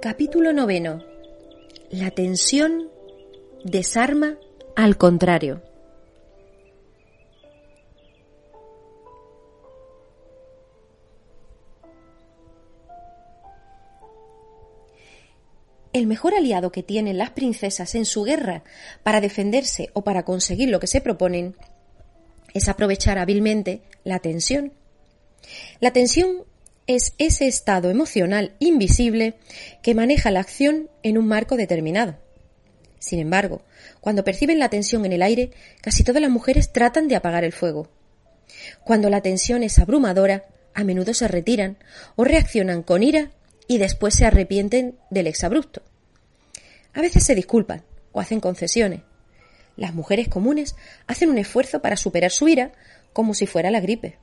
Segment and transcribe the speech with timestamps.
[0.00, 1.04] Capítulo noveno.
[1.90, 2.88] La tensión
[3.64, 4.38] desarma
[4.74, 5.62] al contrario.
[15.92, 18.64] El mejor aliado que tienen las princesas en su guerra
[19.02, 21.56] para defenderse o para conseguir lo que se proponen
[22.54, 24.72] es aprovechar hábilmente la tensión.
[25.78, 26.46] La tensión
[26.96, 29.34] es ese estado emocional invisible
[29.80, 32.18] que maneja la acción en un marco determinado.
[32.98, 33.62] Sin embargo,
[34.00, 37.52] cuando perciben la tensión en el aire, casi todas las mujeres tratan de apagar el
[37.52, 37.88] fuego.
[38.82, 41.78] Cuando la tensión es abrumadora, a menudo se retiran
[42.16, 43.30] o reaccionan con ira
[43.68, 45.82] y después se arrepienten del exabrupto.
[46.92, 49.02] A veces se disculpan o hacen concesiones.
[49.76, 50.74] Las mujeres comunes
[51.06, 52.72] hacen un esfuerzo para superar su ira
[53.12, 54.18] como si fuera la gripe.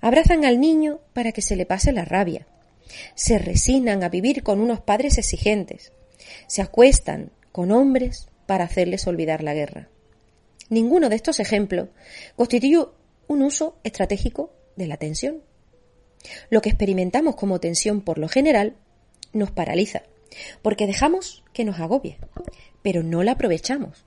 [0.00, 2.46] Abrazan al niño para que se le pase la rabia.
[3.14, 5.92] Se resignan a vivir con unos padres exigentes.
[6.46, 9.88] Se acuestan con hombres para hacerles olvidar la guerra.
[10.68, 11.88] Ninguno de estos ejemplos
[12.36, 12.84] constituye
[13.26, 15.42] un uso estratégico de la tensión.
[16.50, 18.76] Lo que experimentamos como tensión por lo general
[19.32, 20.02] nos paraliza,
[20.62, 22.18] porque dejamos que nos agobie,
[22.82, 24.04] pero no la aprovechamos.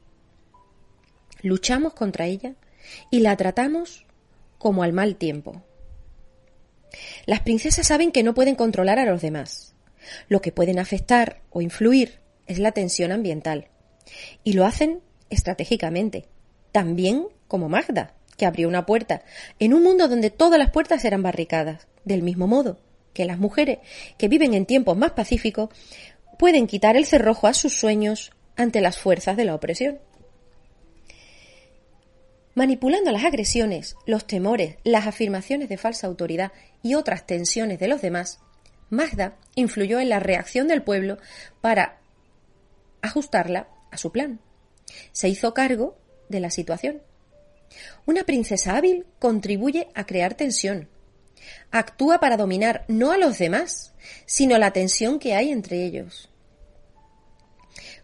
[1.42, 2.56] Luchamos contra ella
[3.12, 4.07] y la tratamos
[4.58, 5.62] como al mal tiempo.
[7.26, 9.76] Las princesas saben que no pueden controlar a los demás.
[10.30, 13.68] Lo que pueden afectar o influir es la tensión ambiental.
[14.44, 16.28] Y lo hacen estratégicamente.
[16.72, 19.24] También como Magda, que abrió una puerta
[19.60, 21.88] en un mundo donde todas las puertas eran barricadas.
[22.06, 22.80] Del mismo modo
[23.14, 23.80] que las mujeres
[24.18, 25.70] que viven en tiempos más pacíficos
[26.38, 30.00] pueden quitar el cerrojo a sus sueños ante las fuerzas de la opresión.
[32.58, 38.02] Manipulando las agresiones, los temores, las afirmaciones de falsa autoridad y otras tensiones de los
[38.02, 38.40] demás,
[38.90, 41.20] Magda influyó en la reacción del pueblo
[41.62, 42.00] para
[43.04, 44.40] ajustarla a su plan.
[45.12, 47.04] Se hizo cargo de la situación.
[48.08, 50.90] Una princesa hábil contribuye a crear tensión.
[51.70, 53.94] Actúa para dominar no a los demás,
[54.26, 56.32] sino la tensión que hay entre ellos.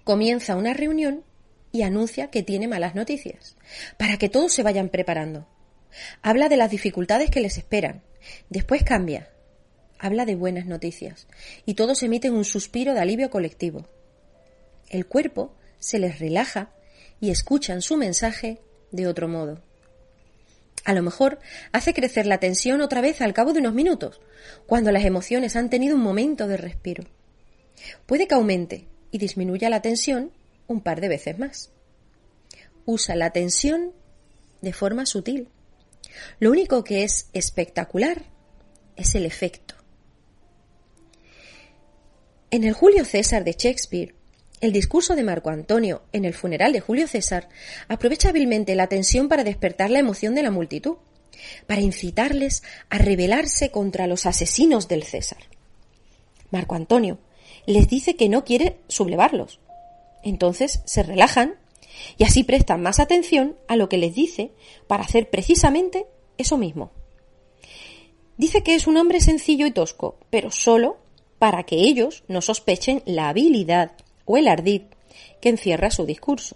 [0.04, 1.24] Comienza una reunión
[1.74, 3.58] y anuncia que tiene malas noticias,
[3.98, 5.48] para que todos se vayan preparando.
[6.22, 8.04] Habla de las dificultades que les esperan.
[8.50, 9.30] Después cambia.
[9.98, 11.28] Habla de buenas noticias.
[11.66, 13.88] Y todos emiten un suspiro de alivio colectivo.
[14.88, 16.72] El cuerpo se les relaja
[17.20, 19.64] y escuchan su mensaje de otro modo.
[20.86, 21.40] A lo mejor
[21.72, 24.22] hace crecer la tensión otra vez al cabo de unos minutos,
[24.68, 27.04] cuando las emociones han tenido un momento de respiro.
[28.06, 30.32] Puede que aumente y disminuya la tensión
[30.68, 31.72] un par de veces más.
[32.86, 33.94] Usa la tensión
[34.62, 35.50] de forma sutil.
[36.40, 38.24] Lo único que es espectacular
[38.96, 39.76] es el efecto.
[42.52, 44.14] En el Julio César de Shakespeare,
[44.62, 47.50] el discurso de Marco Antonio en el funeral de Julio César
[47.88, 50.98] aprovecha hábilmente la tensión para despertar la emoción de la multitud,
[51.68, 55.40] para incitarles a rebelarse contra los asesinos del César.
[56.52, 57.20] Marco Antonio
[57.66, 59.60] les dice que no quiere sublevarlos,
[60.24, 61.56] entonces se relajan
[62.18, 64.52] y así prestan más atención a lo que les dice
[64.88, 66.06] para hacer precisamente
[66.38, 66.92] eso mismo.
[68.38, 70.98] Dice que es un hombre sencillo y tosco, pero solo
[71.38, 73.92] para que ellos no sospechen la habilidad
[74.26, 74.84] o el ardid
[75.42, 76.56] que encierra su discurso.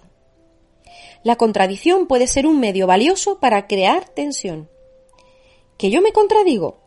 [1.24, 4.70] La contradicción puede ser un medio valioso para crear tensión.
[5.78, 6.80] ¿Que yo me contradigo?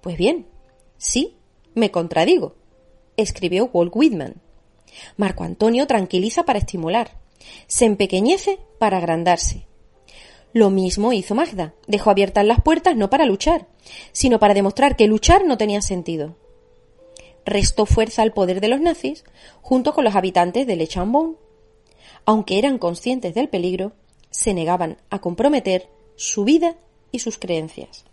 [0.00, 0.46] Pues bien,
[0.96, 1.36] sí,
[1.74, 2.54] me contradigo,
[3.16, 4.40] escribió Walt Whitman.
[5.16, 7.18] Marco Antonio tranquiliza para estimular.
[7.66, 9.66] Se empequeñece para agrandarse.
[10.52, 11.74] Lo mismo hizo Magda.
[11.86, 13.66] Dejó abiertas las puertas no para luchar,
[14.12, 16.36] sino para demostrar que luchar no tenía sentido.
[17.44, 19.24] Restó fuerza al poder de los nazis
[19.62, 21.36] junto con los habitantes de Le Chambon.
[22.24, 23.92] Aunque eran conscientes del peligro,
[24.30, 26.76] se negaban a comprometer su vida
[27.12, 28.04] y sus creencias.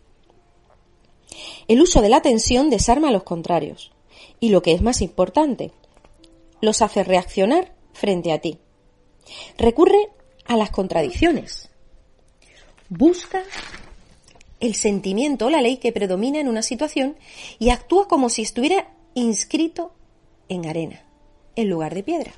[1.67, 3.91] El uso de la tensión desarma a los contrarios.
[4.39, 5.71] Y lo que es más importante,
[6.65, 8.59] los hace reaccionar frente a ti.
[9.57, 10.09] Recurre
[10.45, 11.69] a las contradicciones.
[12.89, 13.43] Busca
[14.59, 17.17] el sentimiento o la ley que predomina en una situación
[17.59, 19.93] y actúa como si estuviera inscrito
[20.49, 21.03] en arena,
[21.55, 22.33] en lugar de piedra.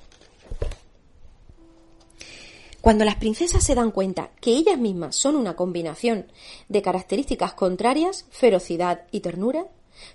[2.81, 6.31] Cuando las princesas se dan cuenta que ellas mismas son una combinación
[6.69, 9.67] de características contrarias, ferocidad y ternura,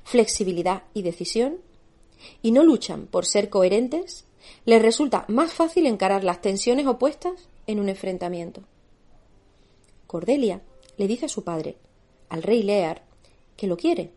[0.05, 1.59] flexibilidad y decisión,
[2.43, 4.25] y no luchan por ser coherentes,
[4.65, 8.63] les resulta más fácil encarar las tensiones opuestas en un enfrentamiento.
[10.07, 10.61] Cordelia
[10.97, 11.77] le dice a su padre,
[12.29, 13.03] al rey Lear,
[13.57, 14.11] que lo quiere,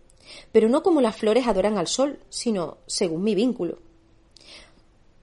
[0.51, 3.79] pero no como las flores adoran al sol, sino según mi vínculo.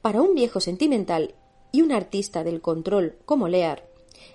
[0.00, 1.34] Para un viejo sentimental
[1.70, 3.86] y un artista del control como Lear,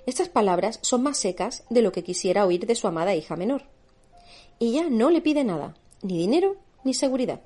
[0.06, 3.64] estas palabras son más secas de lo que quisiera oír de su amada hija menor.
[4.60, 7.42] Ella no le pide nada, ni dinero ni seguridad,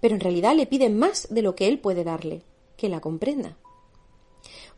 [0.00, 2.42] pero en realidad le pide más de lo que él puede darle,
[2.76, 3.56] que la comprenda.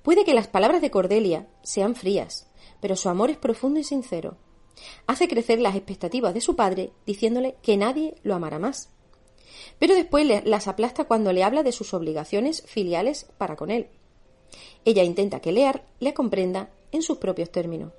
[0.03, 2.49] Puede que las palabras de Cordelia sean frías,
[2.81, 4.37] pero su amor es profundo y sincero.
[5.07, 8.91] Hace crecer las expectativas de su padre diciéndole que nadie lo amará más.
[9.79, 13.89] Pero después las aplasta cuando le habla de sus obligaciones filiales para con él.
[14.85, 17.93] Ella intenta que Lear le comprenda en sus propios términos.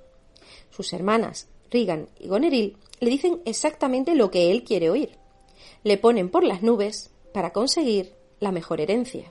[0.70, 5.16] Sus hermanas, Regan y Goneril, le dicen exactamente lo que él quiere oír.
[5.84, 9.30] Le ponen por las nubes para conseguir la mejor herencia.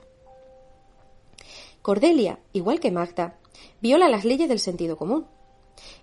[1.82, 3.38] Cordelia, igual que Magda,
[3.80, 5.26] viola las leyes del sentido común.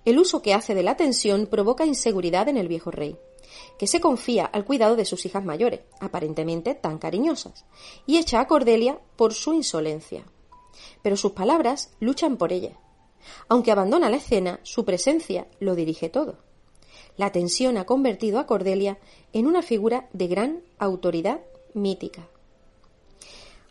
[0.05, 3.17] El uso que hace de la tensión provoca inseguridad en el viejo rey,
[3.79, 7.65] que se confía al cuidado de sus hijas mayores, aparentemente tan cariñosas,
[8.05, 10.25] y echa a Cordelia por su insolencia.
[11.01, 12.77] Pero sus palabras luchan por ella.
[13.47, 16.50] Aunque abandona la escena, su presencia lo dirige todo.
[17.21, 18.97] La tensión ha convertido a Cordelia
[19.31, 21.41] en una figura de gran autoridad
[21.75, 22.27] mítica.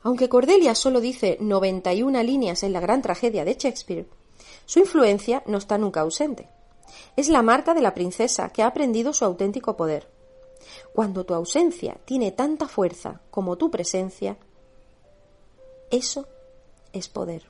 [0.03, 4.07] Aunque Cordelia solo dice 91 líneas en la gran tragedia de Shakespeare,
[4.67, 6.49] su influencia no está nunca ausente.
[7.17, 10.07] Es la marca de la princesa que ha aprendido su auténtico poder.
[10.93, 14.37] Cuando tu ausencia tiene tanta fuerza como tu presencia,
[15.91, 16.29] eso
[16.93, 17.43] es poder.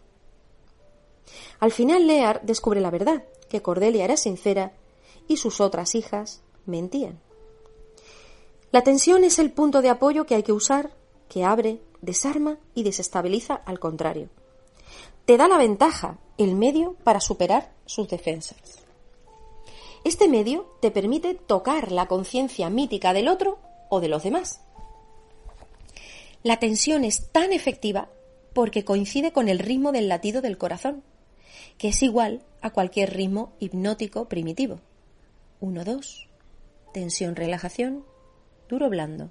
[1.59, 4.73] Al final Lear descubre la verdad, que Cordelia era sincera
[5.31, 7.21] y sus otras hijas mentían.
[8.73, 10.91] La tensión es el punto de apoyo que hay que usar,
[11.29, 14.29] que abre, desarma y desestabiliza al contrario.
[15.27, 18.59] Te da la ventaja, el medio para superar sus defensas.
[20.03, 24.61] Este medio te permite tocar la conciencia mítica del otro o de los demás.
[26.43, 28.09] La tensión es tan efectiva
[28.53, 31.05] porque coincide con el ritmo del latido del corazón,
[31.79, 34.81] que es igual a cualquier ritmo hipnótico primitivo.
[35.61, 36.27] 1-2.
[36.93, 38.05] Tensión, relajación,
[38.69, 39.31] duro, blando.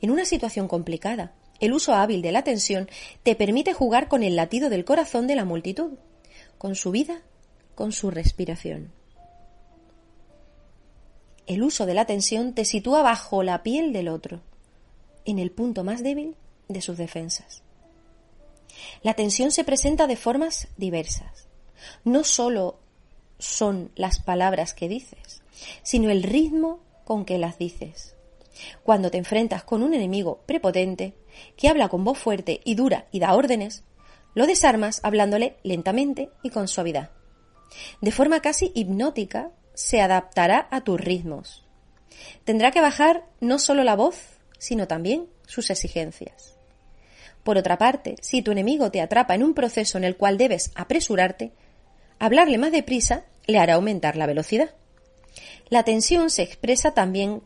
[0.00, 2.88] En una situación complicada, el uso hábil de la tensión
[3.22, 5.92] te permite jugar con el latido del corazón de la multitud,
[6.58, 7.22] con su vida,
[7.74, 8.92] con su respiración.
[11.46, 14.40] El uso de la tensión te sitúa bajo la piel del otro,
[15.24, 16.36] en el punto más débil
[16.68, 17.62] de sus defensas.
[19.02, 21.48] La tensión se presenta de formas diversas.
[22.04, 22.78] No solo
[23.44, 25.42] son las palabras que dices,
[25.82, 28.16] sino el ritmo con que las dices.
[28.82, 31.14] Cuando te enfrentas con un enemigo prepotente,
[31.56, 33.84] que habla con voz fuerte y dura y da órdenes,
[34.34, 37.10] lo desarmas hablándole lentamente y con suavidad.
[38.00, 41.66] De forma casi hipnótica, se adaptará a tus ritmos.
[42.44, 46.56] Tendrá que bajar no solo la voz, sino también sus exigencias.
[47.42, 50.70] Por otra parte, si tu enemigo te atrapa en un proceso en el cual debes
[50.76, 51.52] apresurarte,
[52.18, 54.74] hablarle más deprisa le hará aumentar la velocidad.
[55.68, 57.42] La tensión se expresa también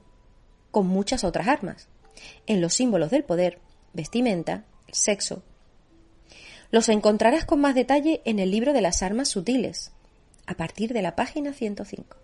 [0.70, 1.88] con muchas otras armas,
[2.46, 3.58] en los símbolos del poder,
[3.92, 5.42] vestimenta, sexo.
[6.70, 9.92] Los encontrarás con más detalle en el libro de las armas sutiles,
[10.46, 12.16] a partir de la página 105.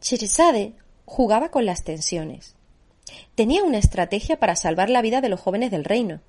[0.00, 2.54] Cheresade jugaba con las tensiones
[3.34, 6.20] tenía una estrategia para salvar la vida de los jóvenes del reino,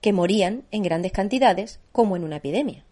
[0.00, 2.84] que morían en grandes cantidades como en una epidemia.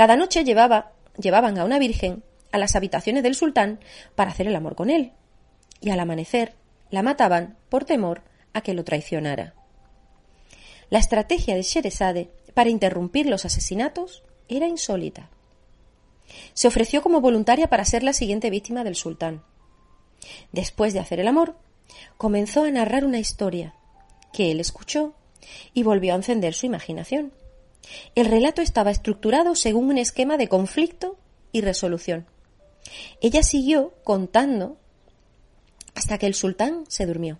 [0.00, 3.80] Cada noche llevaba, llevaban a una virgen a las habitaciones del sultán
[4.14, 5.12] para hacer el amor con él,
[5.82, 6.54] y al amanecer
[6.88, 8.22] la mataban por temor
[8.54, 9.52] a que lo traicionara.
[10.88, 15.28] La estrategia de Sheresade para interrumpir los asesinatos era insólita.
[16.54, 19.42] Se ofreció como voluntaria para ser la siguiente víctima del sultán.
[20.50, 21.58] Después de hacer el amor,
[22.16, 23.74] comenzó a narrar una historia
[24.32, 25.12] que él escuchó
[25.74, 27.34] y volvió a encender su imaginación.
[28.14, 31.18] El relato estaba estructurado según un esquema de conflicto
[31.52, 32.26] y resolución.
[33.20, 34.78] Ella siguió contando
[35.94, 37.38] hasta que el sultán se durmió.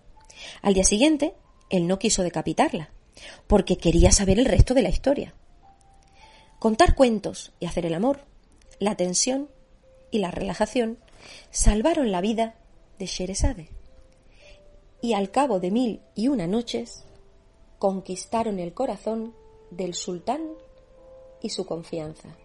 [0.63, 1.35] Al día siguiente,
[1.69, 2.91] él no quiso decapitarla,
[3.47, 5.35] porque quería saber el resto de la historia.
[6.59, 8.27] Contar cuentos y hacer el amor,
[8.79, 9.49] la tensión
[10.11, 10.99] y la relajación
[11.51, 12.55] salvaron la vida
[12.99, 13.71] de Sheresade
[15.01, 17.05] y al cabo de mil y una noches
[17.79, 19.35] conquistaron el corazón
[19.71, 20.55] del sultán
[21.41, 22.37] y su confianza.